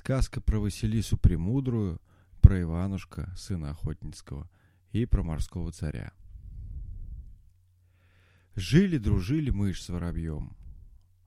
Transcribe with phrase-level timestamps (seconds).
[0.00, 2.00] Сказка про Василису Премудрую,
[2.40, 4.48] про Иванушка, сына Охотницкого,
[4.92, 6.14] и про морского царя.
[8.54, 10.56] Жили-дружили мышь с воробьем.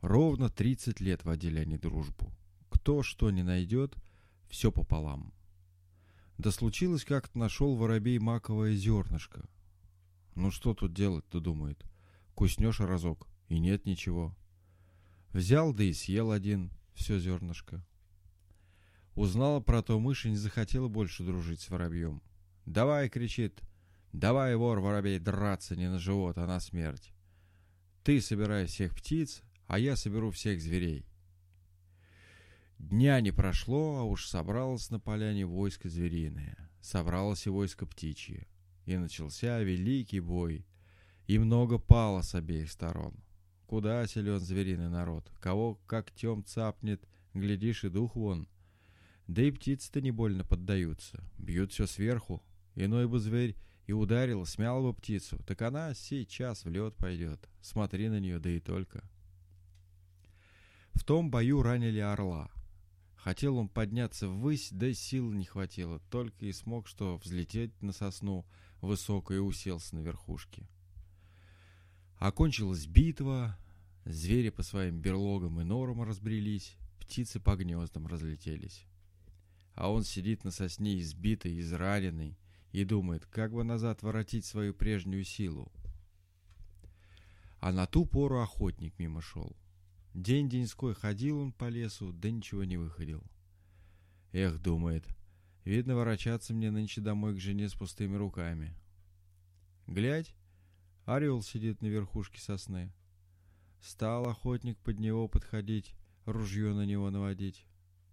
[0.02, 2.34] Ровно 30 лет водили они дружбу.
[2.70, 3.96] Кто что не найдет,
[4.50, 5.36] все пополам.
[6.40, 9.48] Да случилось, как-то нашел воробей маковое зернышко.
[10.34, 11.86] Ну что тут делать-то, думает.
[12.34, 14.36] Куснешь разок, и нет ничего.
[15.32, 17.86] Взял, да и съел один, все зернышко.
[19.16, 22.22] Узнала про то мышь и не захотела больше дружить с воробьем.
[22.66, 23.62] «Давай!»— кричит.
[24.12, 27.14] «Давай, вор, воробей, драться не на живот, а на смерть.
[28.04, 31.06] Ты собирай всех птиц, а я соберу всех зверей».
[32.80, 36.70] Дня не прошло, а уж собралось на поляне войско звериное.
[36.82, 38.48] Собралось и войско птичье.
[38.86, 40.66] И начался великий бой.
[41.28, 43.16] И много пало с обеих сторон.
[43.68, 45.32] Куда силен звериный народ?
[45.40, 48.48] Кого как тем цапнет, глядишь и дух вон.
[49.28, 51.24] Да и птицы-то не больно поддаются.
[51.38, 52.44] Бьют все сверху.
[52.76, 57.50] Иной бы зверь и ударил, смял бы птицу, так она сейчас в лед пойдет.
[57.62, 59.04] Смотри на нее, да и только.
[60.94, 62.50] В том бою ранили орла.
[63.16, 68.46] Хотел он подняться ввысь, да сил не хватило, только и смог что взлететь на сосну
[68.82, 70.68] высокой и уселся на верхушке.
[72.18, 73.58] Окончилась битва,
[74.06, 78.86] звери по своим берлогам и норам разбрелись, птицы по гнездам разлетелись
[79.76, 82.38] а он сидит на сосне избитый, израненный,
[82.72, 85.72] и думает, как бы назад воротить свою прежнюю силу.
[87.60, 89.56] А на ту пору охотник мимо шел.
[90.14, 93.24] День-деньской ходил он по лесу, да ничего не выходил.
[94.32, 95.08] Эх, думает,
[95.64, 98.76] видно, ворочаться мне нынче домой к жене с пустыми руками.
[99.88, 100.36] Глядь,
[101.06, 102.92] орел сидит на верхушке сосны.
[103.82, 105.94] Стал охотник под него подходить,
[106.26, 107.66] ружье на него наводить.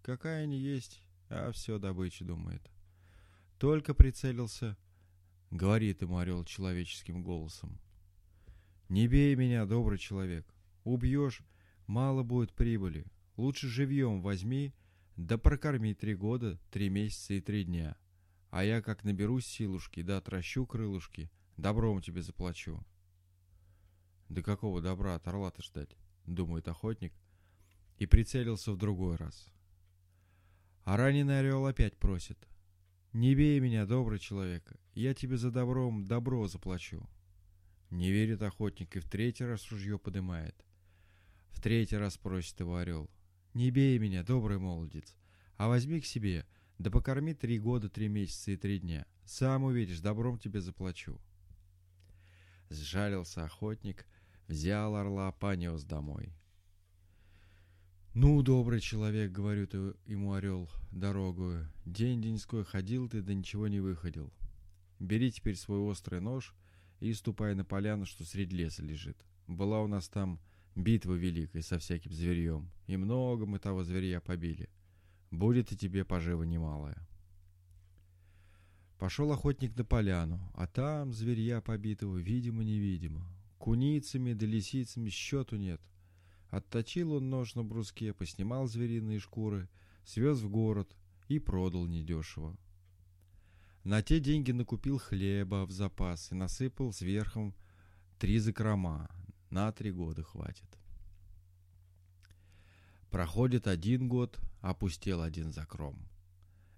[0.02, 2.70] Какая ни есть, а все добыча думает.
[3.58, 4.76] Только прицелился,
[5.50, 7.80] говорит ему орел человеческим голосом.
[8.88, 10.46] Не бей меня, добрый человек.
[10.82, 11.42] Убьешь,
[11.86, 13.06] мало будет прибыли.
[13.36, 14.74] Лучше живьем возьми,
[15.16, 17.96] да прокорми три года, три месяца и три дня.
[18.50, 22.84] А я как наберусь силушки, да отращу крылышки, добром тебе заплачу.
[24.28, 25.96] Да какого добра от орла-то ждать,
[26.26, 27.12] думает охотник,
[27.98, 29.52] и прицелился в другой раз.
[30.84, 32.48] А раненый орел опять просит.
[33.12, 37.08] «Не бей меня, добрый человек, я тебе за добром добро заплачу».
[37.90, 40.54] Не верит охотник и в третий раз ружье подымает.
[41.50, 43.10] В третий раз просит его орел.
[43.52, 45.16] «Не бей меня, добрый молодец,
[45.56, 46.46] а возьми к себе,
[46.78, 49.06] да покорми три года, три месяца и три дня.
[49.24, 51.20] Сам увидишь, добром тебе заплачу».
[52.70, 54.06] Сжалился охотник,
[54.46, 56.32] взял орла, понес домой.
[58.12, 64.32] «Ну, добрый человек,— говорю ты ему орел, дорогую,— день-деньской ходил ты, да ничего не выходил.
[64.98, 66.52] Бери теперь свой острый нож
[66.98, 69.16] и ступай на поляну, что среди леса лежит.
[69.46, 70.40] Была у нас там
[70.74, 74.68] битва великая со всяким зверьем, и много мы того зверя побили.
[75.30, 77.06] Будет и тебе пожива немалая».
[78.98, 83.24] Пошел охотник на поляну, а там зверья побитого, видимо-невидимо.
[83.58, 85.80] Куницами да лисицами счету нет—
[86.50, 89.68] Отточил он нож на бруске, поснимал звериные шкуры,
[90.04, 90.96] свез в город
[91.28, 92.56] и продал недешево.
[93.84, 97.54] На те деньги накупил хлеба в запас и насыпал сверхом
[98.18, 99.08] три закрома.
[99.48, 100.78] На три года хватит.
[103.10, 105.98] Проходит один год, опустел один закром.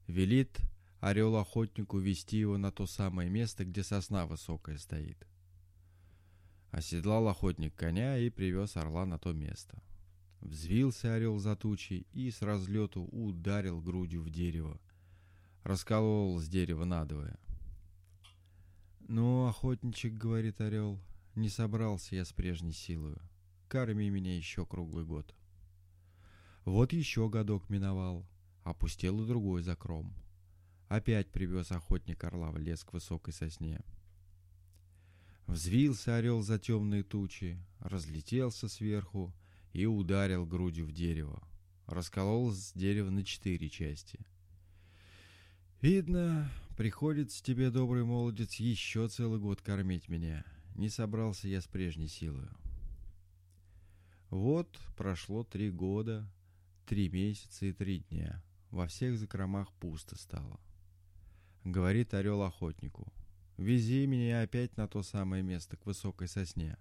[0.07, 0.61] Велит
[1.01, 5.27] орел охотнику вести его на то самое место, где сосна высокая стоит.
[6.73, 9.83] Оседлал охотник коня и привез орла на то место.
[10.41, 14.81] Взвился орел за тучей и с разлету ударил грудью в дерево.
[15.65, 17.39] Расколол с дерева надвое.
[19.01, 20.99] «Ну, охотничек,— говорит орел,—
[21.35, 23.21] не собрался я с прежней силою.
[23.69, 25.35] Корми меня еще круглый год».
[26.65, 28.27] Вот еще годок миновал,
[28.65, 30.15] опустел и другой закром.
[30.89, 33.83] Опять привез охотник орла в лес к высокой сосне.
[35.53, 39.35] Взвился орел за темные тучи, разлетелся сверху
[39.75, 41.47] и ударил грудью в дерево.
[41.85, 44.19] Расколол с дерева на четыре части.
[45.83, 50.43] «Видно, приходится тебе, добрый молодец, еще целый год кормить меня.
[50.75, 52.49] Не собрался я с прежней силой».
[54.31, 56.27] Вот прошло три года,
[56.87, 58.43] три месяца и три дня.
[58.71, 60.59] Во всех закромах пусто стало.
[61.63, 63.13] Говорит орел охотнику.
[63.63, 66.77] Вези меня опять на то самое место, к высокой сосне.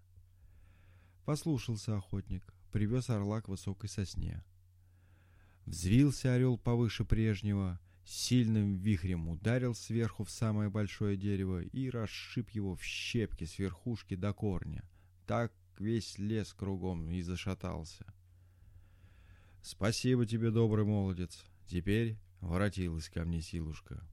[1.26, 4.44] Послушался охотник, привез орла к высокой сосне.
[5.68, 12.76] Взвился орел повыше прежнего, сильным вихрем ударил сверху в самое большое дерево и расшиб его
[12.76, 14.84] в щепки с верхушки до корня.
[15.28, 18.12] Так весь лес кругом и зашатался.
[19.62, 21.46] «Спасибо тебе, добрый молодец.
[21.68, 24.04] Теперь воротилась ко мне силушка.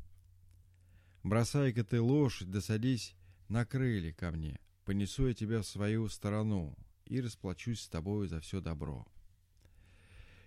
[1.23, 3.15] Бросай-ка ты лошадь, да садись
[3.49, 4.59] на крылья ко мне.
[4.85, 9.07] Понесу я тебя в свою сторону и расплачусь с тобою за все добро».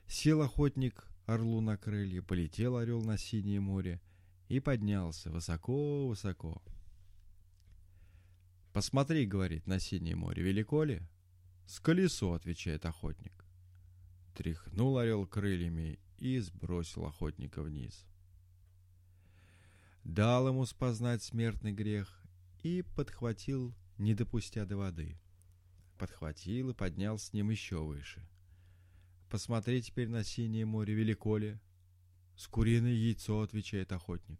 [0.08, 4.02] Сел охотник орлу на крылья, полетел орел на синее море
[4.50, 6.62] и поднялся высоко-высоко.
[8.74, 11.02] «Посмотри,— говорит,— на синее море, велико ли?»
[11.66, 13.46] «С колесо»,— отвечает охотник.
[14.36, 18.06] Тряхнул орел крыльями и сбросил охотника вниз.
[20.04, 22.22] Дал ему спознать смертный грех
[22.64, 25.18] и подхватил, не допустя до воды.
[25.98, 28.28] Подхватил и поднял с ним еще выше.
[29.30, 31.60] Посмотри теперь на синее море, велико ли?
[32.36, 34.40] С куриное яйцо, отвечает охотник.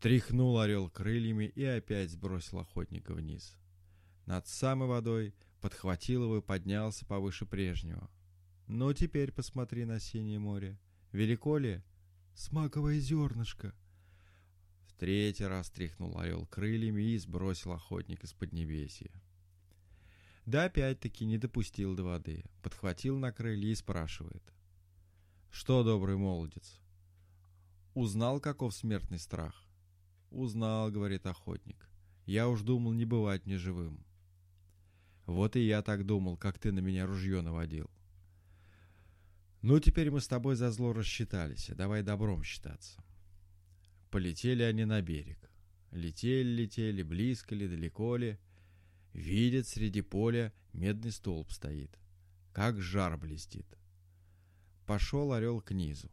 [0.00, 3.56] Тряхнул орел крыльями и опять сбросил охотника вниз.
[4.26, 8.10] Над самой водой подхватил его и поднялся повыше прежнего.
[8.66, 10.78] Ну, теперь посмотри на синее море.
[11.12, 11.82] Велико ли?
[12.34, 13.74] Смаковое зернышко.
[14.98, 19.10] Третий раз тряхнул орел крыльями и сбросил охотник из поднебесья.
[20.46, 22.44] Да опять-таки не допустил до воды.
[22.62, 24.42] Подхватил на крылья и спрашивает.
[25.50, 26.80] Что, добрый молодец?
[27.94, 29.64] Узнал, каков смертный страх?
[30.30, 31.88] Узнал, говорит охотник.
[32.24, 34.04] Я уж думал, не бывать мне живым.
[35.26, 37.90] Вот и я так думал, как ты на меня ружье наводил.
[39.60, 43.01] Ну, теперь мы с тобой за зло рассчитались, давай добром считаться.
[44.12, 45.38] Полетели они на берег.
[45.90, 48.38] Летели, летели, близко ли, далеко ли.
[49.14, 51.98] Видят, среди поля медный столб стоит.
[52.52, 53.66] Как жар блестит.
[54.84, 56.10] Пошел орел к низу.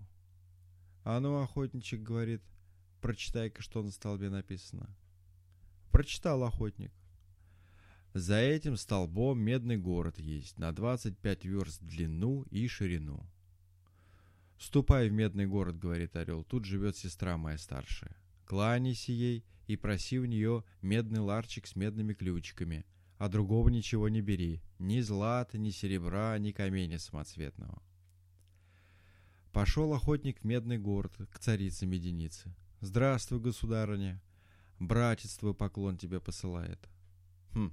[1.03, 2.41] А ну, охотничек говорит,
[3.01, 4.95] прочитай-ка, что на столбе написано.
[5.91, 6.93] Прочитал охотник.
[8.13, 13.29] За этим столбом медный город есть на 25 верст длину и ширину.
[14.59, 18.15] «Ступай в медный город»,— говорит орел,— «тут живет сестра моя старшая.
[18.45, 22.85] Кланяйся ей и проси у нее медный ларчик с медными ключиками,
[23.17, 27.81] а другого ничего не бери, ни злата, ни серебра, ни камня самоцветного».
[29.53, 32.53] Пошел охотник в медный город к царице Меденицы.
[32.81, 34.21] «Здравствуй, государыня!
[34.77, 36.89] Братец твой поклон тебе посылает».
[37.53, 37.71] «Хм,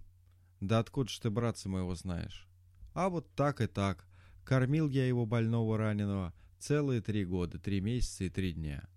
[0.60, 2.46] да откуда ж ты братца моего знаешь?»
[2.94, 4.06] «А вот так и так.
[4.44, 8.88] Кормил я его больного раненого, Целые три года, три месяца и три дня.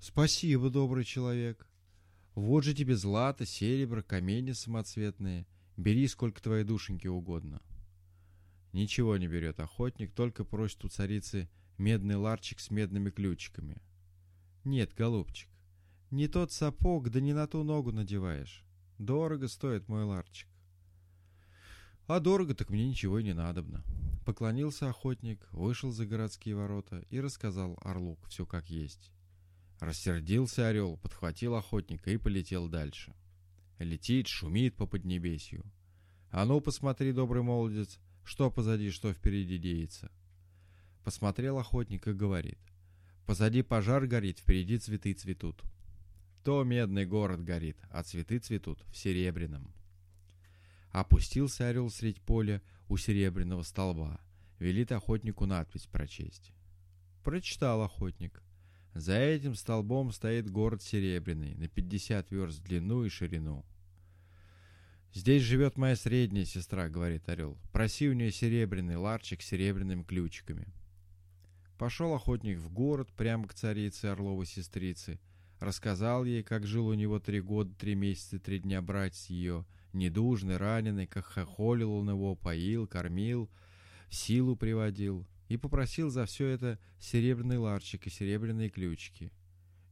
[0.00, 1.68] Спасибо, добрый человек.
[2.34, 5.46] Вот же тебе злато, серебро, камни самоцветные.
[5.76, 7.60] Бери, сколько твоей душеньки угодно.
[8.72, 11.48] Ничего не берет охотник, только просит у царицы
[11.78, 13.80] медный ларчик с медными ключиками.
[14.64, 15.48] Нет, голубчик,
[16.10, 18.64] не тот сапог, да не на ту ногу надеваешь.
[18.98, 20.48] Дорого стоит мой ларчик.
[22.06, 23.84] А дорого так мне ничего и не надобно.
[24.24, 29.12] Поклонился охотник, вышел за городские ворота и рассказал Орлук все как есть.
[29.80, 33.14] Рассердился орел, подхватил охотника и полетел дальше.
[33.78, 35.64] Летит, шумит по поднебесью.
[36.30, 40.10] А ну, посмотри, добрый молодец, что позади, что впереди деется.
[41.04, 42.58] Посмотрел охотник и говорит.
[43.26, 45.62] Позади пожар горит, впереди цветы цветут.
[46.42, 49.75] То медный город горит, а цветы цветут в серебряном.
[50.96, 54.18] Опустился орел средь поля, у серебряного столба.
[54.58, 56.54] Велит охотнику надпись прочесть.
[57.22, 58.42] Прочитал охотник.
[58.94, 63.66] За этим столбом стоит город Серебряный, на 50 верст в длину и ширину.
[65.12, 67.58] «Здесь живет моя средняя сестра»,— говорит орел.
[67.72, 70.66] «Проси у нее серебряный ларчик с серебряными ключиками».
[71.76, 75.20] Пошел охотник в город, прямо к царице Орловой сестрицы.
[75.60, 79.66] Рассказал ей, как жил у него три года, три месяца, три дня брать с ее,
[79.96, 83.50] недужный, раненый, как хохолил он его, поил, кормил,
[84.08, 89.32] в силу приводил, и попросил за все это серебряный ларчик и серебряные ключики.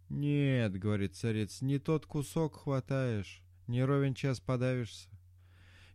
[0.08, 5.08] «Нет,— говорит царец,— не тот кусок хватаешь, не ровен час подавишься.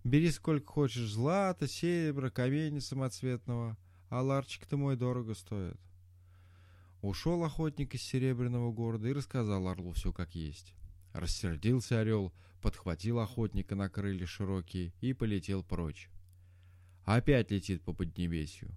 [0.04, 3.78] Бери сколько хочешь злата, серебра, камень самоцветного,
[4.10, 5.80] а ларчик-то мой дорого стоит».
[7.02, 10.74] Ушел охотник из серебряного города и рассказал орлу все как есть.
[11.14, 16.10] Рассердился орел, подхватил охотника на крылья широкие и полетел прочь.
[17.06, 18.70] Опять летит по поднебесью.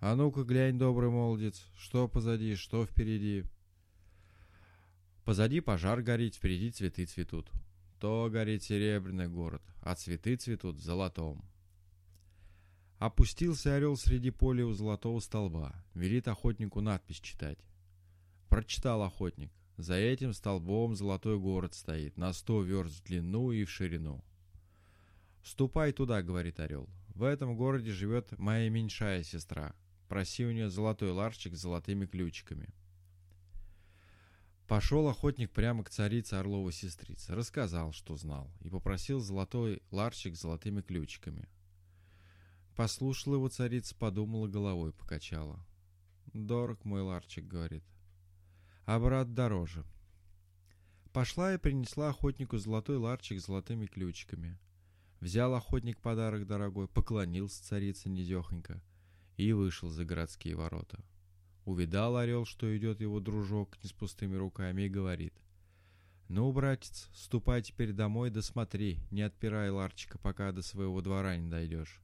[0.00, 3.44] А ну-ка глянь, добрый молодец, что позади, что впереди.
[5.24, 7.50] Позади пожар горит, впереди цветы цветут.
[7.98, 11.42] То горит серебряный город, а цветы цветут золотом.
[12.98, 15.74] Опустился орел среди поля у золотого столба.
[15.94, 17.58] Велит охотнику надпись читать.
[18.48, 19.50] Прочитал охотник.
[19.76, 24.24] За этим столбом золотой город стоит, на сто верст в длину и в ширину.
[25.42, 26.88] «Ступай туда»,— говорит орел.
[27.08, 29.74] «В этом городе живет моя меньшая сестра.
[30.08, 32.68] Проси у нее золотой ларчик с золотыми ключиками».
[34.68, 40.40] Пошел охотник прямо к царице Орловой сестрицы, рассказал, что знал, и попросил золотой ларчик с
[40.40, 41.48] золотыми ключиками.
[42.74, 45.64] Послушала его царица, подумала, головой покачала.
[46.32, 47.84] «Дорог мой ларчик»,— говорит,—
[48.86, 49.84] «а брат дороже».
[51.12, 54.58] Пошла и принесла охотнику золотой ларчик с золотыми ключиками.
[55.20, 58.82] Взял охотник подарок дорогой, поклонился царице недехонько
[59.36, 61.02] и вышел за городские ворота.
[61.64, 65.34] Увидал орел, что идет его дружок не с пустыми руками, и говорит.
[66.28, 71.48] «Ну, братец, ступай теперь домой, да смотри, не отпирай ларчика, пока до своего двора не
[71.48, 72.00] дойдешь».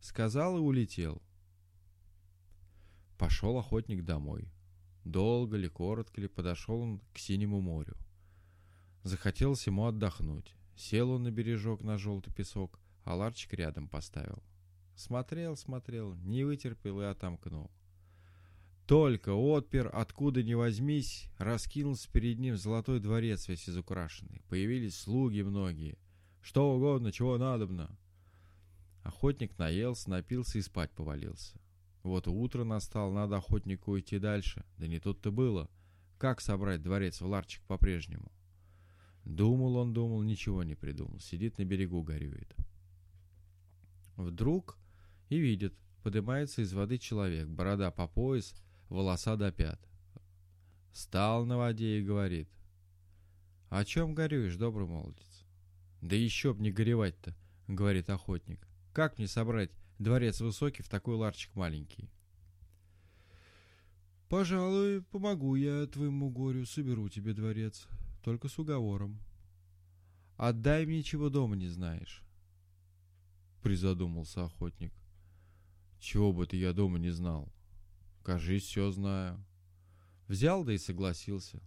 [0.00, 1.22] Сказал и улетел.
[3.18, 4.50] Пошел охотник домой.
[5.04, 7.96] Долго ли, коротко ли, подошел он к синему морю.
[9.02, 10.54] Захотелось ему отдохнуть.
[10.76, 14.42] Сел он на бережок на желтый песок, а ларчик рядом поставил.
[14.94, 17.70] Смотрел, смотрел, не вытерпел и отомкнул.
[18.86, 24.42] Только отпер, откуда ни возьмись, раскинулся перед ним золотой дворец весь изукрашенный.
[24.48, 25.98] Появились слуги многие.
[26.42, 27.96] Что угодно, чего надобно.
[29.02, 31.61] Охотник наелся, напился и спать повалился.
[32.02, 34.64] Вот утро настало, надо охотнику идти дальше.
[34.78, 35.70] Да не тут-то было.
[36.18, 38.32] Как собрать дворец в ларчик по-прежнему?
[39.24, 41.20] Думал он, думал, ничего не придумал.
[41.20, 42.54] Сидит на берегу, горюет.
[44.16, 44.78] Вдруг
[45.28, 48.54] и видит, поднимается из воды человек, борода по пояс,
[48.88, 49.80] волоса до пят.
[50.92, 52.48] Стал на воде и говорит.
[53.70, 55.46] «О чем горюешь, добрый молодец?»
[56.02, 57.34] «Да еще б не горевать-то»,—
[57.68, 58.68] говорит охотник.
[58.92, 59.70] «Как мне собрать
[60.02, 62.10] дворец высокий в такой ларчик маленький?»
[64.28, 67.86] «Пожалуй, помогу я твоему горю, соберу тебе дворец,
[68.22, 69.18] только с уговором.
[70.36, 72.22] Отдай мне, чего дома не знаешь».
[73.62, 74.92] Призадумался охотник.
[76.00, 77.52] «Чего бы ты я дома не знал?»
[78.22, 79.44] Кажись, все знаю.
[80.28, 81.60] Взял, да и согласился.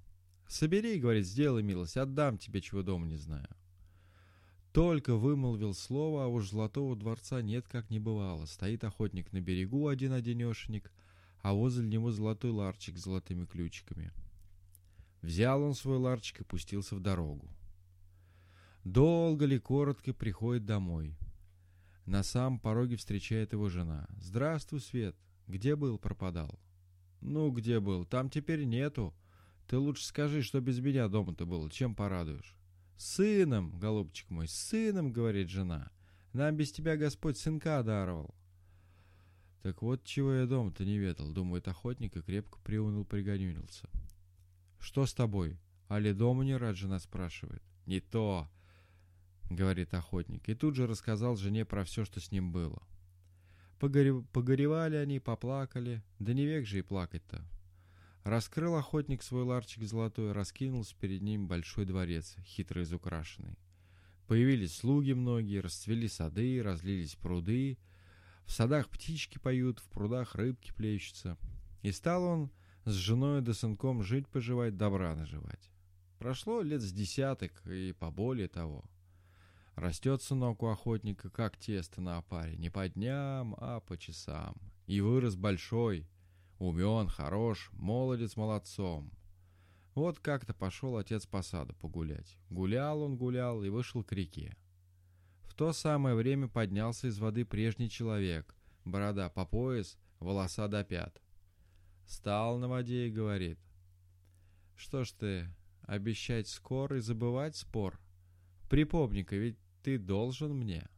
[0.48, 3.50] Собери, говорит, сделай милость, отдам тебе, чего дома не знаю.
[4.76, 8.46] Только вымолвил слово, а уж золотого дворца нет, как не бывало.
[8.46, 10.92] Стоит охотник на берегу один-одинешенек,
[11.42, 14.12] а возле него золотой ларчик с золотыми ключиками.
[15.22, 17.48] Взял он свой ларчик и пустился в дорогу.
[18.84, 21.16] Долго ли, коротко приходит домой.
[22.06, 24.10] На самом пороге встречает его жена.
[24.18, 25.16] «Здравствуй, Свет!
[25.48, 26.60] Где был, пропадал?
[27.22, 28.04] Ну, где был?
[28.04, 29.14] Там теперь нету.
[29.70, 32.58] Ты лучше скажи, что без меня дома-то было, чем порадуешь.
[32.98, 35.92] Сыном, голубчик мой, сыном, говорит жена.
[36.34, 38.36] Нам без тебя Господь сынка даровал.
[39.64, 43.90] Так вот, чего я дома-то не ведал, думает охотник и крепко приуныл, пригонюнился.
[44.80, 45.58] Что с тобой?
[45.88, 47.64] Али дома не рад, жена спрашивает.
[47.86, 48.48] Не то,
[49.50, 52.82] говорит охотник, и тут же рассказал жене про все, что с ним было.
[53.80, 54.22] Погоре...
[54.32, 57.44] Погоревали они, поплакали, да не век же и плакать-то.
[58.26, 63.60] Раскрыл охотник свой ларчик золотой, раскинулся перед ним большой дворец, хитро изукрашенный.
[64.26, 67.78] Появились слуги многие, расцвели сады, разлились пруды.
[68.48, 71.38] В садах птички поют, в прудах рыбки плещутся.
[71.84, 72.52] И стал он
[72.86, 75.70] с женой да сынком жить-поживать, добра наживать.
[76.18, 78.86] Прошло лет с десяток и поболее того.
[79.76, 84.56] Растет сынок у охотника, как тесто на опаре, не по дням, а по часам.
[84.88, 86.08] И вырос большой,
[86.60, 89.12] умен, хорош, молодец молодцом.
[89.94, 92.38] Вот как-то пошел отец по саду погулять.
[92.50, 94.58] Гулял он, гулял и вышел к реке.
[95.44, 101.22] В то самое время поднялся из воды прежний человек, борода по пояс, волоса до пят.
[102.06, 103.58] Стал на воде и говорит.
[104.76, 105.50] «Что ж ты,
[105.84, 108.00] обещать скоро и забывать спор?
[108.70, 110.90] Припомни-ка, ведь ты должен мне.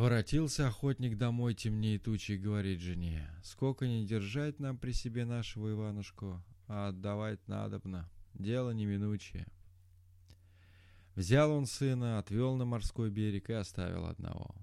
[0.00, 5.72] Воротился охотник домой темнее тучи и говорит жене, сколько не держать нам при себе нашего
[5.72, 9.46] Иванушку, а отдавать надобно, дело неминучее.
[11.16, 14.54] Взял он сына, отвел на морской берег и оставил одного.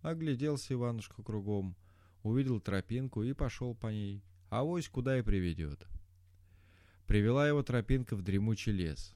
[0.00, 1.76] Огляделся Иванушка кругом,
[2.22, 5.86] увидел тропинку и пошел по ней, а вось куда и приведет.
[7.06, 9.14] Привела его тропинка в дремучий лес.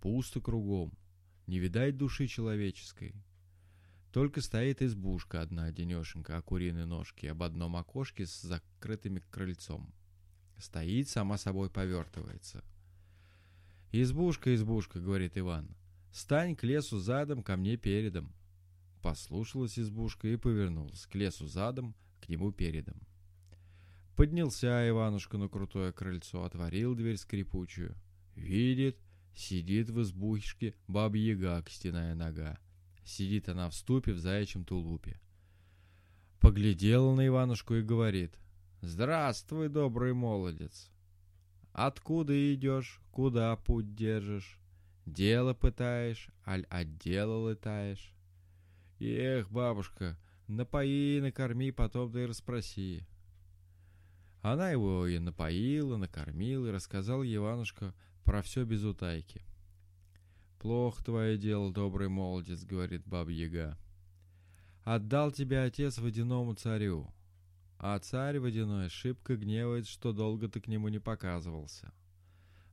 [0.00, 0.94] Пусто кругом,
[1.46, 3.14] не видать души человеческой.
[4.12, 9.90] Только стоит избушка одна, денешенька, о куриной ножке, об одном окошке с закрытыми крыльцом.
[10.58, 12.62] Стоит, сама собой повертывается.
[13.90, 15.74] «Избушка, избушка»,— говорит Иван,—
[16.12, 18.32] «стань к лесу задом, ко мне передом.
[19.02, 23.00] Послушалась избушка и повернулась к лесу задом, к нему передом.
[24.14, 27.96] Поднялся Иванушка на крутое крыльцо, отворил дверь скрипучую.
[28.36, 28.98] Видит,
[29.34, 32.58] сидит в избушке баба-яга, костяная нога.
[33.04, 35.20] Сидит она в ступе в заячьем тулупе.
[36.40, 38.38] Поглядела на Иванушку и говорит.
[38.80, 40.90] «Здравствуй, добрый молодец!
[41.72, 44.58] Откуда идешь, куда путь держишь?
[45.06, 48.12] Дело пытаешь, аль от дела летаешь?»
[48.98, 50.18] «Эх, бабушка,
[50.48, 53.06] напои, накорми, потом да и расспроси».
[54.42, 57.94] Она его и напоила, накормила, и рассказал Иванушка
[58.24, 59.44] про все без утайки.
[60.62, 63.76] «Плохо твое дело, добрый молодец»,— говорит баба-яга.
[64.84, 67.12] Отдал тебя отец водяному царю.
[67.78, 71.92] А царь водяной шибко гневает, что долго ты к нему не показывался.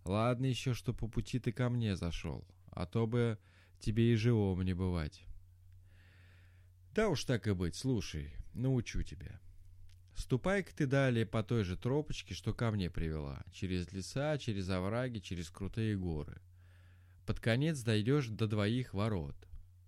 [0.05, 3.39] Ладно еще, что по пути ты ко мне зашел, а то бы
[3.79, 5.23] тебе и живому не бывать.
[6.93, 9.41] Да уж так и быть, слушай, научу тебя.
[10.15, 15.17] Ступай-ка ты далее по той же тропочке, что ко мне привела, через леса, через овраги,
[15.17, 16.39] через крутые горы.
[17.29, 19.35] Под конец дойдешь до двоих ворот.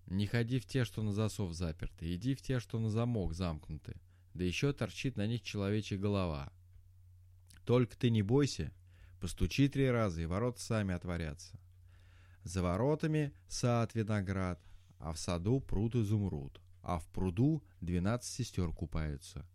[0.06, 3.96] Не ходи в те, что на засов заперты, иди в те, что на замок замкнуты,
[4.36, 6.54] да еще торчит на них человечья голова.
[7.66, 8.72] Только ты не бойся,
[9.20, 11.60] постучи три раза, и ворота сами отворятся.
[12.44, 14.62] За воротами сад виноград,
[15.00, 19.50] а в саду пруд изумруд, а в пруду двенадцать сестер купаются.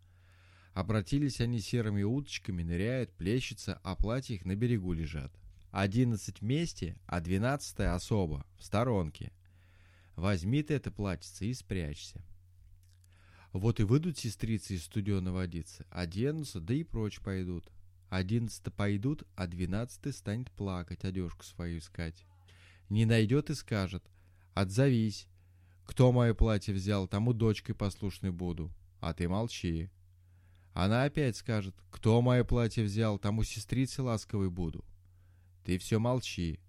[0.73, 5.31] Обратились они серыми уточками, ныряют, плещутся, а платья их на берегу лежат.
[5.71, 9.31] Одиннадцать вместе, а двенадцатая особо, в сторонке.
[10.15, 12.21] Возьми ты это платьице и спрячься.
[13.53, 17.69] Вот и выйдут сестрицы из студена водиться, оденутся, да и прочь пойдут.
[18.09, 22.25] Одиннадцатый пойдут, а двенадцатый станет плакать, одежку свою искать.
[22.89, 24.03] Не найдет и скажет,
[24.53, 25.27] отзовись.
[25.85, 29.89] Кто мое платье взял, тому дочкой послушной буду, а ты молчи.
[30.73, 34.85] Она опять скажет, кто мое платье взял, тому сестрицей ласковой буду.
[35.67, 36.61] Ты все молчи.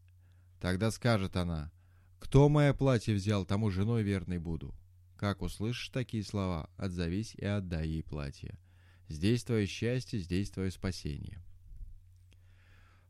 [0.59, 1.71] Тогда скажет она,
[2.19, 4.75] кто мое платье взял, тому женой верной буду.
[5.17, 8.59] Как услышишь такие слова, отзовись и отдай ей платье.
[9.07, 11.41] Здесь твое счастье, здесь твое спасение.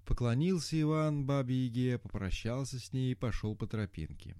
[0.04, 4.36] Поклонился Иван бабе-яге, попрощался с ней и пошел по тропинке.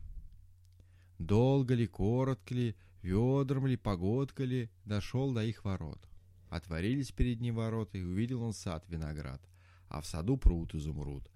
[1.19, 6.11] Долго ли, коротко ли, ведром ли, погодка ли, дошел до их ворот.
[6.51, 9.41] Отворились перед ним ворота, и увидел он сад виноград,
[9.89, 11.27] а в саду пруд изумруд,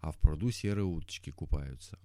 [0.00, 1.98] а в пруду серые уточки купаются.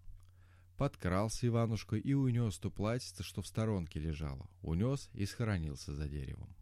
[0.77, 4.49] Подкрался Иванушка и унес то платьице, что в сторонке лежало.
[4.61, 6.53] Унес и схоронился за деревом.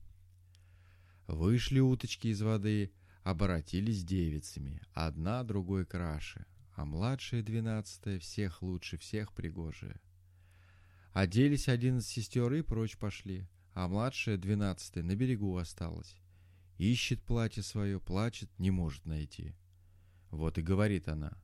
[1.28, 2.92] Вышли уточки из воды,
[3.24, 10.00] оборотились девицами, одна другой краше, а младшая двенадцатая всех лучше всех пригожая.
[11.14, 16.16] Оделись одиннадцать сестер и прочь пошли, а младшая двенадцатая на берегу осталась.
[16.78, 19.56] Ищет платье свое, плачет, не может найти.
[20.34, 21.38] Вот и говорит она.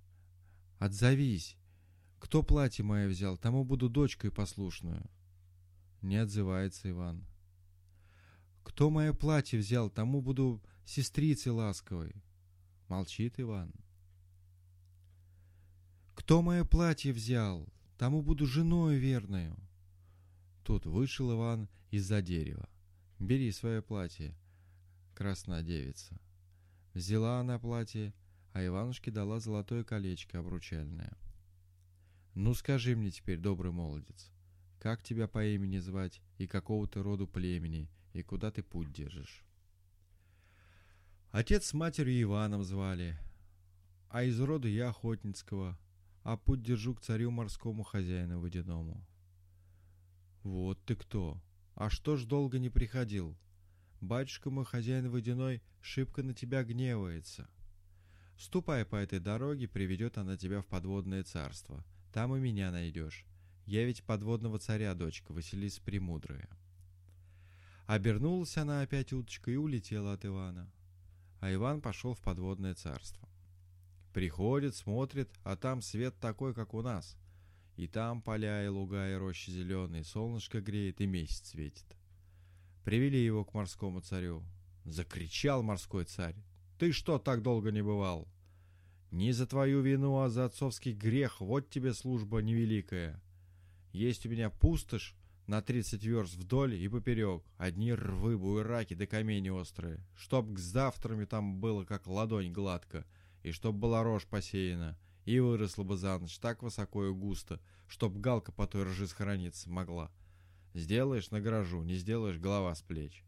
[0.80, 1.56] «Отзовись,
[2.17, 5.08] кто платье мое взял, тому буду дочкой послушную.
[6.02, 7.23] Не отзывается Иван.
[8.63, 12.15] Кто мое платье взял, тому буду сестрицей ласковой.
[12.88, 13.71] Молчит Иван.
[16.15, 19.56] Кто мое платье взял, тому буду женой верною.
[20.63, 22.67] Тут вышел Иван из-за дерева.
[23.19, 24.36] Бери свое платье,
[25.13, 26.19] красная девица.
[26.95, 28.15] Взяла она платье,
[28.53, 31.17] а Иванушке дала золотое колечко обручальное.
[32.35, 34.31] Ну скажи мне теперь, добрый молодец,
[34.79, 39.43] как тебя по имени звать и какого ты роду племени, и куда ты путь держишь?
[41.31, 43.19] Отец с матерью Иваном звали,
[44.09, 45.77] а из рода я охотницкого,
[46.23, 49.05] а путь держу к царю морскому хозяину водяному.
[50.43, 51.41] Вот ты кто!
[51.75, 53.38] А что ж долго не приходил?
[54.01, 57.49] Батюшка мой хозяин водяной шибко на тебя гневается.
[58.39, 63.25] Ступай по этой дороге, приведет она тебя в подводное царство— там и меня найдешь.
[63.65, 66.49] Я ведь подводного царя, дочка, Василиса Премудрая.
[67.86, 70.71] Обернулась она опять уточкой и улетела от Ивана.
[71.39, 73.30] А Иван пошел в подводное царство.
[74.13, 77.15] Приходит, смотрит, а там свет такой, как у нас.
[77.75, 81.95] И там поля и луга и рощи зеленые, солнышко греет и месяц светит.
[82.84, 84.43] Привели его к морскому царю.
[84.84, 86.36] Закричал морской царь.
[86.79, 88.27] «Ты что так долго не бывал?»
[89.11, 93.21] Не за твою вину, а за отцовский грех, вот тебе служба невеликая.
[93.91, 95.15] Есть у меня пустошь
[95.47, 101.25] на тридцать верст вдоль и поперек, одни рвы, буераки да камни острые, чтоб к завтрами
[101.25, 103.05] там было как ладонь гладко,
[103.41, 108.15] и чтоб была рожь посеяна, и выросла бы за ночь так высоко и густо, чтоб
[108.15, 110.11] галка по той ржи схорониться могла.
[110.75, 113.23] Сделаешь— награжу, не сделаешь— голова с плеч.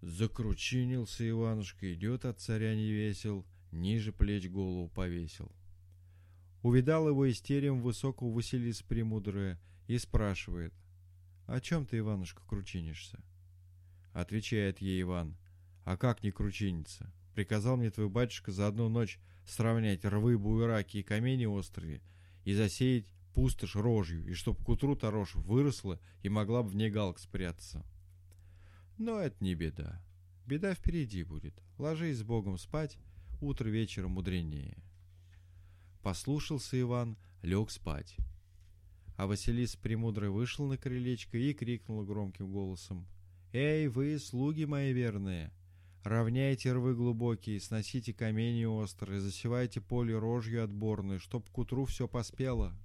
[0.00, 5.50] Закручинился Иванушка, идет от царя не весел, ниже плеч голову повесил.
[6.62, 10.72] Увидал его истерием высокого Василиса Премудрая и спрашивает,
[11.46, 13.22] «О чем ты, Иванушка, кручинишься?»
[14.12, 15.36] Отвечает ей Иван,
[15.84, 17.12] «А как не кручиниться?
[17.34, 22.02] Приказал мне твой батюшка за одну ночь сравнять рвы, буераки и камни острые
[22.44, 26.76] и засеять пустошь рожью, и чтоб к утру та рожь выросла и могла бы в
[26.76, 27.84] ней галк спрятаться.
[28.98, 30.02] Но это не беда.
[30.44, 31.54] Беда впереди будет.
[31.78, 32.98] Ложись с Богом спать,
[33.40, 34.76] утро вечером мудренее.
[36.02, 38.16] Послушался Иван, лег спать.
[39.16, 43.06] А Василис Премудрый вышел на крылечко и крикнул громким голосом.
[43.52, 45.52] «Эй, вы, слуги мои верные!
[46.02, 52.76] Равняйте рвы глубокие, сносите камни острые, засевайте поле рожью отборной, чтоб к утру все поспело!»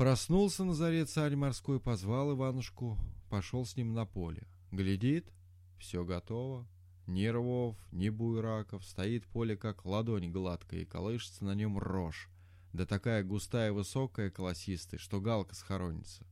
[0.00, 2.96] Проснулся на заре царь морской, позвал Иванушку,
[3.28, 4.46] пошел с ним на поле.
[4.72, 5.30] Глядит,
[5.78, 6.66] все готово.
[7.06, 12.30] Ни рвов, ни буйраков, стоит поле как ладонь гладкая, и колышется на нем рожь,
[12.72, 16.26] да такая густая высокая, колосистая, что галка схоронится.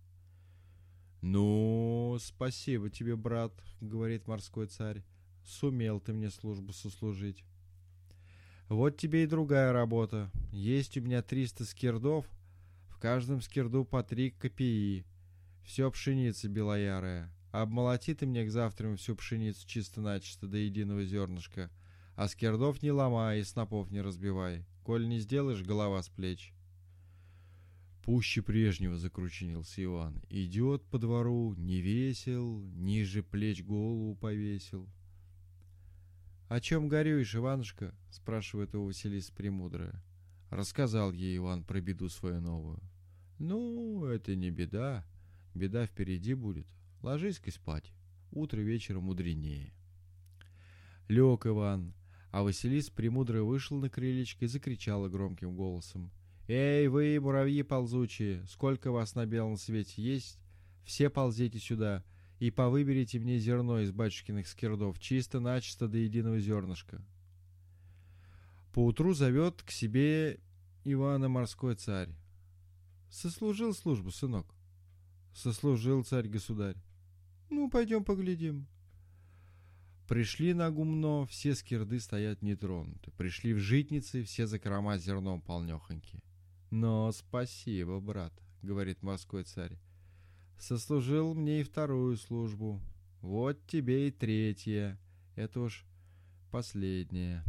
[1.20, 3.52] «Ну, спасибо тебе, брат»,—
[3.82, 5.04] говорит морской царь,—
[5.44, 7.44] «сумел ты мне службу сослужить».
[8.70, 10.30] «Вот тебе и другая работа.
[10.52, 12.24] Есть у меня триста скирдов,
[12.98, 15.06] в каждом скирду по три копии.
[15.62, 17.32] Все пшеница белоярая.
[17.52, 21.70] Обмолоти ты мне к завтра всю пшеницу чисто-начисто до единого зернышка.
[22.16, 24.66] А скирдов не ломай и снопов не разбивай.
[24.82, 26.52] Коль не сделаешь, голова с плеч.
[28.02, 30.20] Пуще прежнего закручинился Иван.
[30.28, 34.88] Идет по двору, не весел, ниже плеч голову повесил.—
[36.48, 40.02] О чем горюешь, Иванушка?— спрашивает его Василиса Премудрая.
[40.50, 42.80] Рассказал ей Иван про беду свою новую.
[43.38, 45.06] «Ну, это не беда.
[45.54, 46.66] Беда впереди будет.
[47.02, 47.92] Ложись-ка спать.
[48.32, 49.72] Утро вечером мудренее».
[51.08, 51.94] Лег Иван,
[52.30, 56.10] а Василис премудрый вышел на крылечко и закричала громким голосом.
[56.48, 60.38] «Эй, вы, муравьи ползучие, сколько вас на белом свете есть?
[60.84, 62.04] Все ползите сюда
[62.38, 67.04] и повыберите мне зерно из батюшкиных скирдов, чисто-начисто до единого зернышка».
[68.72, 70.40] Поутру зовет к себе
[70.84, 72.14] Ивана морской царь.
[73.10, 74.46] Сослужил службу, сынок?
[75.34, 76.76] Сослужил царь-государь.
[77.50, 78.66] Ну, пойдем поглядим.
[80.06, 83.10] Пришли на гумно, все скирды стоят нетронуты.
[83.12, 86.22] Пришли в житницы, все закрома зерном полнехоньки.
[86.70, 89.78] Но спасибо, брат, говорит морской царь.
[90.58, 92.80] Сослужил мне и вторую службу.
[93.20, 94.98] Вот тебе и третья.
[95.36, 95.84] Это уж
[96.50, 97.44] последняя.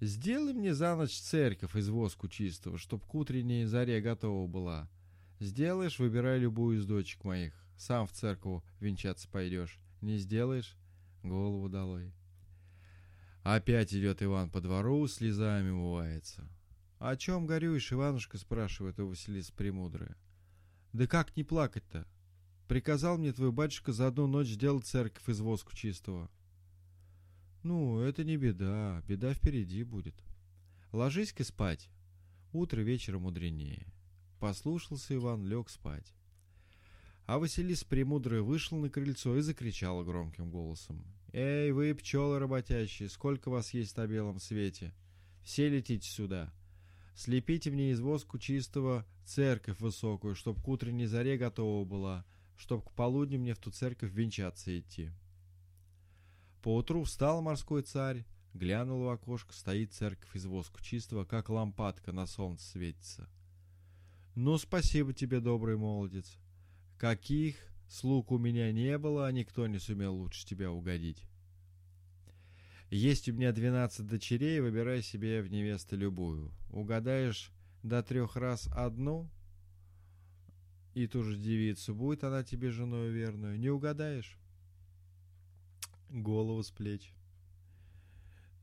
[0.00, 4.88] Сделай мне за ночь церковь из воску чистого, чтоб к утренней заре готова была.
[5.40, 7.54] Сделаешь, выбирай любую из дочек моих.
[7.76, 9.78] Сам в церковь венчаться пойдешь.
[10.00, 10.76] Не сделаешь—
[11.22, 12.12] голову долой.
[13.42, 16.48] Опять идет Иван по двору, слезами умывается.
[16.98, 20.16] «О чем горюешь, Иванушка?»— спрашивает у Василиса Премудрая.
[20.94, 22.06] «Да как не плакать-то?
[22.68, 26.30] Приказал мне твой батюшка за одну ночь сделать церковь из воску чистого».
[27.64, 30.14] Ну, это не беда, беда впереди будет.
[30.92, 31.88] Ложись-ка спать.
[32.52, 33.86] Утро вечера мудренее.
[34.38, 36.14] Послушался Иван, лег спать.
[37.24, 41.06] А Василис Премудрый вышел на крыльцо и закричал громким голосом.
[41.32, 44.92] «Эй, вы, пчелы работящие, сколько вас есть на белом свете?
[45.42, 46.52] Все летите сюда.
[47.16, 52.26] Слепите мне из воску чистого церковь высокую, чтоб к утренней заре готова была,
[52.58, 55.12] чтоб к полудню мне в ту церковь венчаться идти».
[56.64, 58.24] Поутру встал морской царь,
[58.54, 63.28] глянул в окошко, стоит церковь из воску чистого, как лампадка на солнце светится.
[64.34, 66.38] Ну, спасибо тебе, добрый молодец.
[66.96, 71.22] Каких слуг у меня не было, а никто не сумел лучше тебя угодить.
[72.88, 76.50] Есть у меня двенадцать дочерей, выбирай себе в невесты любую.
[76.70, 79.28] Угадаешь до трех раз одну,
[80.94, 83.58] и ту же девицу, будет она тебе женой верную.
[83.58, 84.38] Не угадаешь?
[86.22, 87.12] Голову с плеч.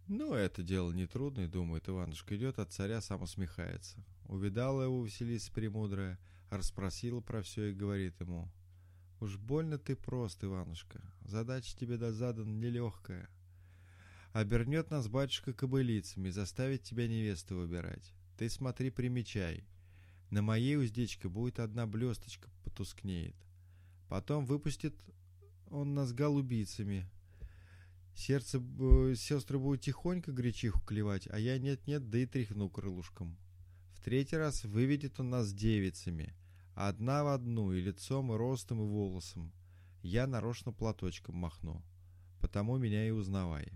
[0.08, 2.36] Ну, это дело нетрудное, думает Иванушка.
[2.36, 4.04] Идет от царя, сам усмехается.
[4.26, 8.52] Увидала его Василиса Премудрая, расспросила про все и говорит ему.
[9.20, 11.02] Уж больно ты прост, Иванушка.
[11.22, 13.30] Задача тебе да задана нелегкая.
[14.34, 18.14] Обернет нас батюшка кобылицами, заставит тебя невесту выбирать.
[18.38, 19.66] Ты смотри, примечай.
[20.30, 23.36] На моей уздечке будет одна блесточка потускнеет.
[24.08, 24.96] Потом выпустит
[25.70, 27.10] он нас голубицами,
[28.16, 33.38] Сердце э, сестры будут тихонько гречиху клевать, а я нет-нет, да и тряхну крылышком.
[33.94, 36.36] В третий раз выведет он нас девицами,
[36.76, 39.52] Одна в одну, и лицом, и ростом, и волосом.
[40.02, 41.84] Я нарочно платочком махну,
[42.40, 43.72] потому меня и узнавай.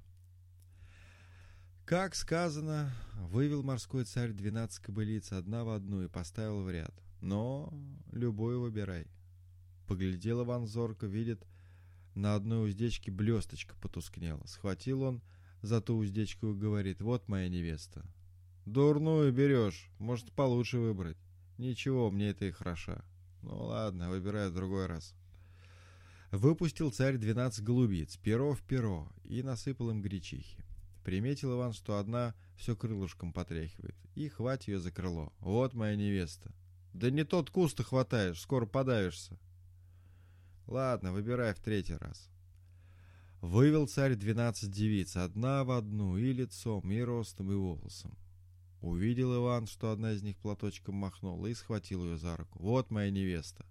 [1.85, 6.93] Как сказано, вывел морской царь двенадцать кобылиц одна в одну и поставил в ряд.
[7.21, 7.71] Но
[8.11, 9.07] любой выбирай.
[9.87, 10.65] Поглядел Иван
[11.01, 11.45] видит,
[12.15, 14.43] на одной уздечке блесточка потускнела.
[14.47, 15.21] Схватил он
[15.61, 18.05] за ту уздечку и говорит, вот моя невеста.
[18.65, 21.17] Дурную берешь, может получше выбрать.
[21.57, 23.05] Ничего, мне это и хороша.
[23.41, 25.13] Ну ладно, выбираю в другой раз.
[26.31, 30.57] Выпустил царь двенадцать голубиц, перо в перо, и насыпал им гречихи.
[31.03, 35.31] Приметил Иван, что одна все крылышком потряхивает, и хвать ее за крыло.
[35.39, 36.51] Вот моя невеста.
[36.93, 39.37] Да не тот куст ты хватаешь, скоро подавишься.
[40.67, 42.29] Ладно, выбирай в третий раз.
[43.41, 48.17] Вывел царь двенадцать девиц, одна в одну, и лицом, и ростом, и волосом.
[48.81, 52.59] Увидел Иван, что одна из них платочком махнула, и схватил ее за руку.
[52.59, 53.65] «Вот моя невеста!»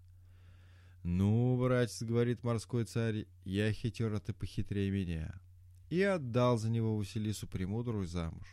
[1.03, 5.41] «Ну, братец,— говорит морской царь,— я хитер, а ты похитрее меня
[5.95, 8.47] и отдал за него Василису Премудрую замуж.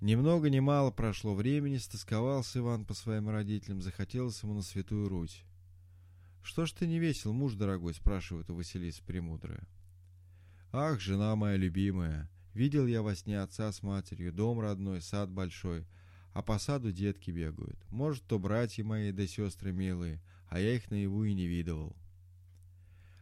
[0.00, 5.44] Ни много мало прошло времени, стосковался Иван по своим родителям, захотелось ему на Святую Русь.
[6.42, 9.66] «Что ж ты не весел, муж дорогой?»— спрашивает у Василиса Премудрая.
[10.72, 15.86] «Ах, жена моя любимая, видел я во сне отца с матерью, дом родной, сад большой,
[16.32, 17.78] а по саду детки бегают.
[17.90, 21.96] Может, то братья мои да сестры милые, а я их наяву и не видывал».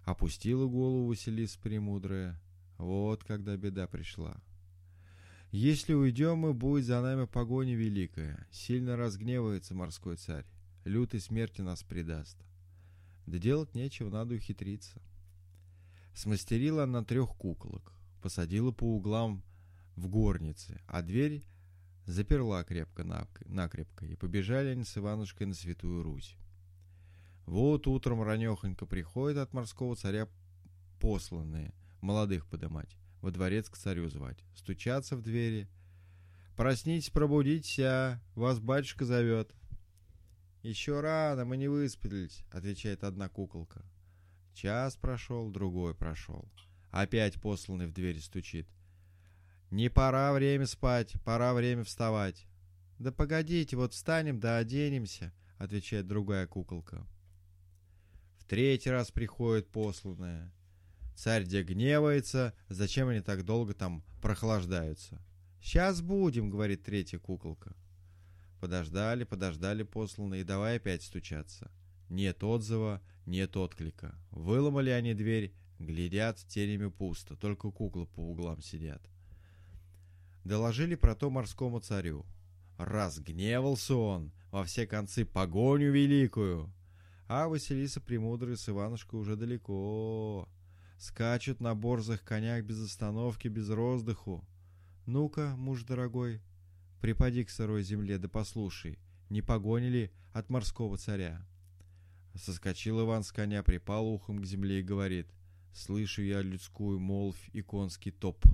[0.05, 2.40] Опустила голову Василиса Премудрая,
[2.79, 4.40] вот когда беда пришла.
[5.52, 8.46] Если уйдем мы, будет за нами погоня великая.
[8.50, 10.44] Сильно разгневается морской царь.
[10.85, 12.37] Лютой смерти нас предаст.
[13.27, 15.03] Да делать нечего, надо ухитриться.
[16.15, 19.43] Смастерила она трех куколок, посадила по углам
[19.97, 21.45] в горнице, а дверь
[22.07, 26.37] заперла крепко-накрепко, и побежали они с Иванушкой на Святую Русь.
[27.45, 30.29] Вот утром ранехонько приходят от морского царя
[31.01, 35.69] посланные— молодых подымать, во дворец к царю звать, стучаться в двери.
[36.57, 39.53] «Проснитесь, пробудитесь, а вас батюшка зовет».
[40.62, 43.85] «Еще рано, мы не выспались»,— отвечает одна куколка.
[44.53, 46.49] Час прошел, другой прошел.
[46.90, 48.66] Опять посланный в дверь стучит.
[49.71, 52.47] «Не пора время спать, пора время вставать».
[52.99, 57.07] «Да погодите, вот встанем да оденемся»,— отвечает другая куколка.
[58.38, 60.53] В третий раз приходит посланная.
[61.14, 65.21] Царь где гневается, зачем они так долго там прохлаждаются.
[65.61, 67.77] «Сейчас будем»,— говорит третья куколка.
[68.61, 71.71] Подождали, подождали посланные, давай опять стучаться.
[72.09, 74.14] Нет отзыва, нет отклика.
[74.31, 79.03] Выломали они дверь, глядят, тенями пусто, только куклы по углам сидят.
[80.45, 82.25] Доложили про то морскому царю.
[82.79, 86.73] Разгневался он, во все концы погоню великую.
[87.29, 90.49] А Василиса Премудрая с Иванушкой уже далеко.
[90.99, 94.45] Скачут на борзых конях без остановки, без роздыху.
[95.07, 96.40] Ну-ка, муж дорогой,
[97.00, 98.98] припади к сырой земле да послушай,
[99.30, 101.46] не погонили от морского царя.
[102.35, 105.28] Соскочил Иван с коня, припал ухом к земле и говорит,
[105.72, 108.44] «Слышу я людскую молвь и конский топ».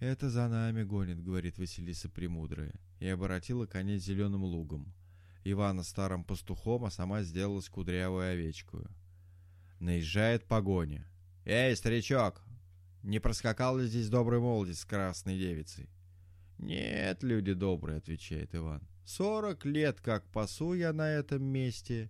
[0.00, 4.92] «Это за нами гонит»,— говорит Василиса Премудрая, и оборотила коней зеленым лугом.
[5.44, 8.90] Ивана старым пастухом, а сама сделалась кудрявую овечкую.
[9.78, 11.06] Наезжает погоня.
[11.44, 12.42] «Эй, старичок,
[13.02, 15.88] не проскакал ли здесь добрый молодец с красной девицей?»
[16.62, 18.86] «Нет, люди добрые»,— отвечает Иван.
[19.04, 22.08] «Сорок лет как пасу я на этом месте.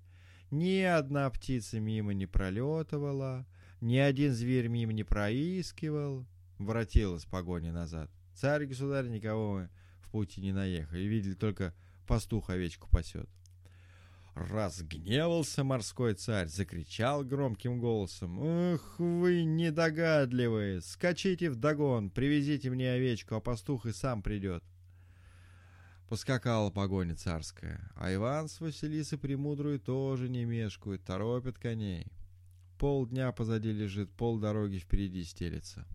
[0.50, 3.46] Ни одна птица мимо не пролетывала,
[3.80, 6.26] ни один зверь мимо не проискивал».
[6.58, 8.10] Воротилась погоня назад.
[8.34, 9.68] Царь-государь никого
[10.02, 11.74] в пути не наехали, видели только
[12.06, 13.30] пастух овечку пасет.
[14.34, 18.42] Разгневался морской царь, закричал громким голосом.
[18.42, 20.80] «Эх вы недогадливые!
[20.80, 24.64] Скачите в догон, привезите мне овечку, а пастух и сам придет!»
[26.08, 32.06] Поскакала погоня царская, а Иван с Василисой Премудрой тоже не мешкают, торопят коней.
[32.78, 35.86] Полдня позади лежит, пол дороги впереди стелется.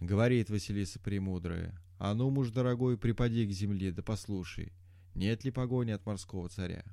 [0.00, 4.72] Говорит Василиса Премудрая, «А ну, муж дорогой, припади к земле, да послушай,
[5.14, 6.84] нет ли погони от морского царя?»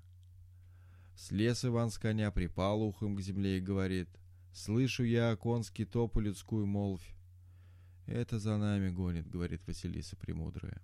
[1.15, 4.09] Слез Иван с коня, припал ухом к земле и говорит,
[4.51, 7.15] «Слышу я конский топ и людскую молвь».
[8.05, 10.81] «Это за нами гонит»,— говорит Василиса Премудрая.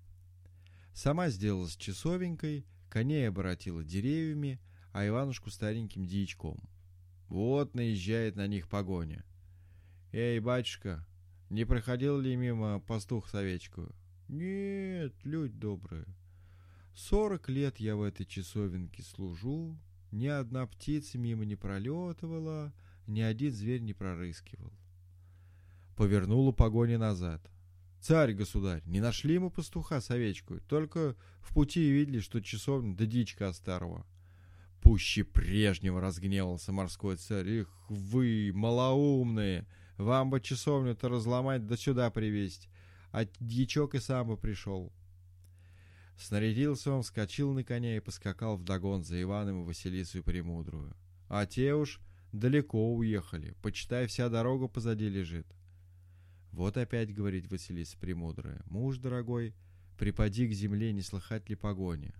[0.93, 4.59] Сама сделалась часовенькой, коней оборотила деревьями,
[4.91, 6.59] а Иванушку стареньким дичком.
[7.27, 9.23] Вот наезжает на них погоня.
[10.11, 11.05] «Эй, батюшка,
[11.49, 13.93] не проходил ли мимо пастух с овечкою?»
[14.27, 16.05] «Нет, люди добрые».
[16.95, 19.77] Сорок лет я в этой часовенке служу,
[20.11, 22.73] ни одна птица мимо не пролетывала,
[23.07, 24.71] ни один зверь не прорыскивал.
[25.95, 27.41] Повернула погони назад.
[28.01, 33.05] Царь, государь, не нашли мы пастуха с овечкой, только в пути видели, что часовня да
[33.05, 34.05] дичка старого.
[34.81, 37.49] Пуще прежнего разгневался морской царь.
[37.49, 39.67] Их вы, малоумные,
[39.97, 42.69] вам бы часовню-то разломать да сюда привезть,
[43.11, 44.93] а дьячок и сам бы пришел.
[46.19, 50.93] Снарядился он, вскочил на коня и поскакал вдогон за Иваном и Василису Премудрую.
[51.29, 52.01] А те уж
[52.33, 55.47] далеко уехали, почитай, вся дорога позади лежит.
[56.51, 59.55] Вот опять говорит Василиса Премудрая, муж дорогой,
[59.97, 62.13] припади к земле, не слыхать ли погони.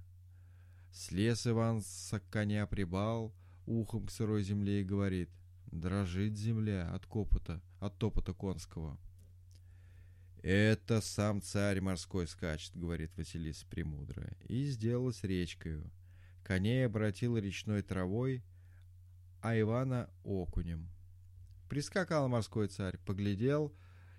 [0.93, 3.35] Слез Иван с коня прибал,
[3.65, 5.29] ухом к сырой земле и говорит,
[5.71, 8.97] дрожит земля от копота, от топота конского.
[10.41, 15.91] «Это сам царь морской скачет»,— говорит Василиса Премудрая, и сделалась речкою.
[16.43, 18.41] Коней обратила речной травой,
[19.41, 20.89] а Ивана— окунем.
[21.67, 23.75] Прискакал морской царь, поглядел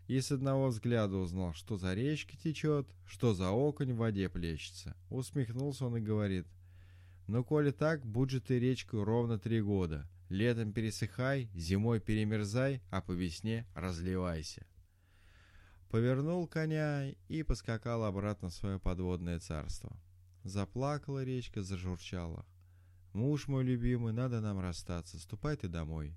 [0.09, 4.95] и с одного взгляда узнал, что за речка течет, что за окунь в воде плещется.
[5.09, 6.47] Усмехнулся он и говорит,
[7.29, 10.07] «Ну, коли так, будь же ты речкой ровно три года.
[10.29, 14.67] Летом пересыхай, зимой перемерзай, а по весне разливайся»
[15.91, 19.97] повернул коня и поскакал обратно в свое подводное царство.
[20.45, 22.47] Заплакала речка, зажурчала.
[23.13, 26.17] «Муж мой любимый, надо нам расстаться, ступай ты домой.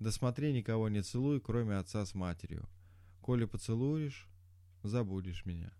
[0.00, 2.68] Да смотри, никого не целуй, кроме отца с матерью.
[3.20, 4.28] Коли поцелуешь,
[4.82, 5.72] забудешь меня».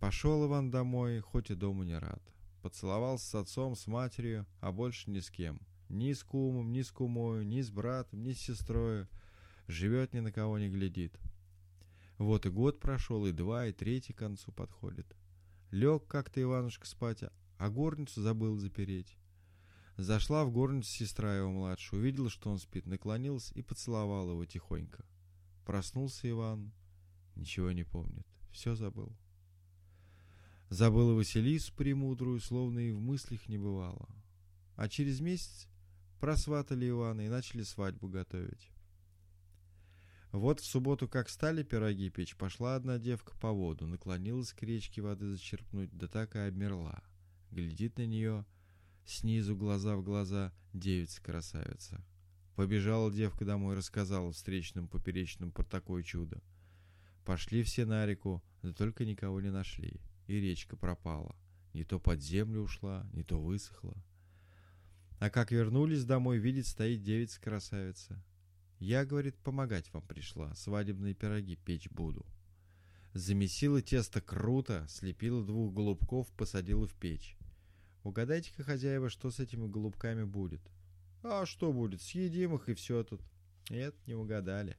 [0.00, 2.22] Пошел Иван домой, хоть и дому не рад.
[2.62, 5.60] Поцеловался с отцом, с матерью, а больше ни с кем.
[5.90, 9.06] Ни с кумом, ни с кумою, ни с братом, ни с сестрой.
[9.68, 11.20] Живет, ни на кого не глядит.
[12.22, 15.16] Вот и год прошел, и два, и третий к концу подходит.
[15.72, 17.24] Лег как-то Иванушка спать,
[17.58, 19.18] а горницу забыл запереть.
[19.96, 25.04] Зашла в горницу сестра его младшая, увидела, что он спит, наклонилась и поцеловала его тихонько.
[25.66, 26.72] Проснулся Иван,
[27.34, 29.12] ничего не помнит, все забыл.
[30.68, 34.08] Забыла Василису премудрую, словно и в мыслях не бывало.
[34.76, 35.66] А через месяц
[36.20, 38.70] просватали Ивана и начали свадьбу готовить.
[40.32, 45.02] Вот в субботу, как стали пироги печь, пошла одна девка по воду, наклонилась к речке
[45.02, 47.02] воды зачерпнуть, да так и обмерла.
[47.50, 48.46] Глядит на нее
[49.04, 52.02] снизу глаза в глаза девица-красавица.
[52.56, 56.42] Побежала девка домой, рассказала встречным поперечным про такое чудо.
[57.26, 61.36] Пошли все на реку, да только никого не нашли, и речка пропала.
[61.74, 64.02] Не то под землю ушла, не то высохла.
[65.18, 68.22] А как вернулись домой, видит, стоит девица-красавица.
[68.82, 72.26] Я, говорит, помогать вам пришла, свадебные пироги печь буду.
[73.14, 77.36] Замесила тесто круто, слепила двух голубков, посадила в печь.
[78.02, 80.60] Угадайте-ка, хозяева, что с этими голубками будет?
[81.22, 83.22] А что будет, съедим их и все тут.
[83.70, 84.76] Нет, не угадали.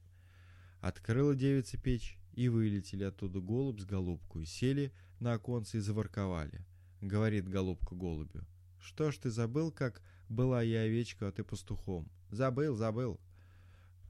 [0.82, 6.66] Открыла девица печь, и вылетели оттуда голубь с голубкой, сели на оконце и заворковали.
[7.00, 8.44] Говорит голубка голубю.
[8.78, 12.06] Что ж ты забыл, как была я овечка, а ты пастухом?
[12.30, 13.18] Забыл, забыл.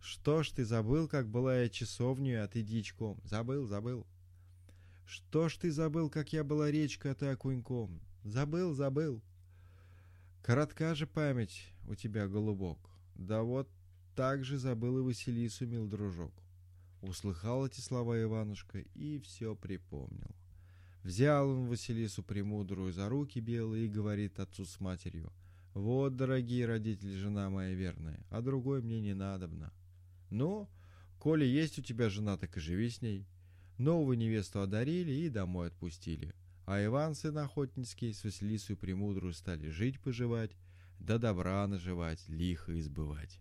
[0.04, 3.18] Что ж ты забыл, как была я часовню, а ты дичком?
[3.24, 4.06] Забыл, забыл.
[5.06, 8.02] Что ж ты забыл, как я была речкой, а ты окуньком?
[8.22, 9.22] Забыл, забыл.
[10.42, 12.78] Коротка же память у тебя, голубок.
[13.14, 13.66] Да вот
[14.14, 16.34] так же забыл и Василису, мил дружок.
[17.00, 20.36] Услыхал эти слова Иванушка и все припомнил.
[21.02, 25.32] Взял он Василису Премудрую за руки белые и говорит отцу с матерью,
[25.72, 29.72] «Вот, дорогие родители, жена моя верная, а другой мне не надобно.
[30.34, 30.68] Ну,
[31.20, 33.24] коли есть у тебя жена, так и живи с ней.
[33.78, 36.34] Новую невесту одарили и домой отпустили.
[36.66, 40.50] А Иван, сын охотницкий, с Василисой Премудрую стали жить-поживать,
[40.98, 43.38] да добра наживать, лихо избывать.